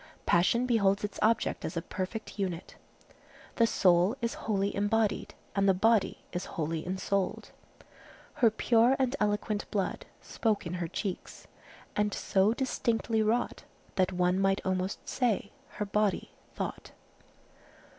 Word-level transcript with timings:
Passion 0.25 0.65
beholds 0.65 1.03
its 1.03 1.19
object 1.21 1.63
as 1.63 1.77
a 1.77 1.81
perfect 1.83 2.39
unit. 2.39 2.75
The 3.57 3.67
soul 3.67 4.17
is 4.19 4.33
wholly 4.33 4.75
embodied, 4.75 5.35
and 5.55 5.69
the 5.69 5.75
body 5.75 6.23
is 6.33 6.45
wholly 6.57 6.83
ensouled:— 6.87 7.51
"Her 8.41 8.49
pure 8.49 8.95
and 8.97 9.15
eloquent 9.19 9.69
blood 9.69 10.07
Spoke 10.19 10.65
in 10.65 10.73
her 10.81 10.87
cheeks, 10.87 11.45
and 11.95 12.15
so 12.15 12.51
distinctly 12.51 13.21
wrought, 13.21 13.63
That 13.93 14.11
one 14.11 14.39
might 14.39 14.65
almost 14.65 15.07
say 15.07 15.51
her 15.73 15.85
body 15.85 16.31
thought." 16.55 16.93